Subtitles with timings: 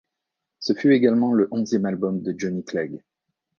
[0.57, 3.03] Ce fut également le onzième album de Johnny Clegg.